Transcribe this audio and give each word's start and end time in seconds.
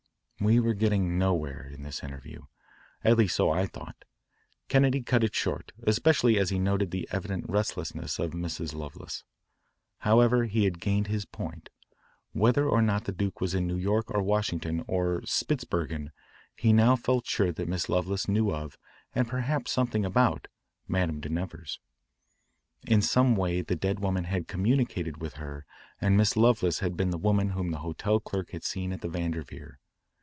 We 0.43 0.59
were 0.59 0.73
getting 0.73 1.19
nowhere 1.19 1.69
in 1.71 1.83
this 1.83 2.03
interview, 2.03 2.45
at 3.03 3.15
least 3.15 3.35
so 3.35 3.51
I 3.51 3.67
thought. 3.67 4.03
Kennedy 4.69 5.03
cut 5.03 5.23
it 5.23 5.35
short, 5.35 5.71
especially 5.83 6.39
as 6.39 6.49
he 6.49 6.57
noted 6.57 6.89
the 6.89 7.07
evident 7.11 7.45
restlessness 7.47 8.17
of 8.17 8.31
Mrs. 8.31 8.73
Lovelace. 8.73 9.23
However, 9.99 10.45
he 10.45 10.63
had 10.63 10.79
gained 10.79 11.05
his 11.05 11.25
point. 11.25 11.69
Whether 12.31 12.67
or 12.67 12.81
not 12.81 13.03
the 13.03 13.11
duke 13.11 13.39
was 13.39 13.53
in 13.53 13.67
New 13.67 13.77
York 13.77 14.09
or 14.09 14.23
Washington 14.23 14.83
or 14.87 15.21
Spitzbergen, 15.27 16.11
he 16.55 16.73
now 16.73 16.95
felt 16.95 17.27
sure 17.27 17.51
that 17.51 17.67
Miss 17.69 17.87
Lovelace 17.87 18.27
knew 18.27 18.49
of, 18.51 18.79
and 19.13 19.27
perhaps 19.27 19.69
something 19.71 20.03
about, 20.03 20.47
Madame 20.87 21.19
de 21.19 21.29
Nevers. 21.29 21.79
In 22.87 23.03
some 23.03 23.35
way 23.35 23.61
the 23.61 23.75
dead 23.75 23.99
woman 23.99 24.23
had 24.23 24.47
communicated 24.47 25.17
with 25.21 25.35
her 25.35 25.67
and 26.01 26.17
Miss 26.17 26.35
Lovelace 26.35 26.79
had 26.79 26.97
been 26.97 27.11
the 27.11 27.19
woman 27.19 27.49
whom 27.51 27.69
the 27.69 27.77
hotel 27.85 28.19
clerk 28.19 28.49
had 28.49 28.63
seen 28.63 28.91
at 28.91 29.01
the 29.01 29.07
Vanderveer. 29.07 29.77